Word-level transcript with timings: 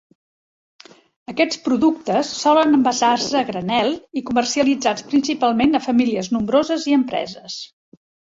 Aquests 1.31 1.59
productes 1.65 2.31
solen 2.37 2.77
envasar-se 2.77 3.37
a 3.43 3.45
granel 3.51 3.93
i 4.21 4.25
comercialitzats 4.31 5.07
principalment 5.13 5.81
a 5.81 5.85
famílies 5.89 6.31
nombroses 6.39 6.91
i 6.93 6.99
empreses. 7.01 7.59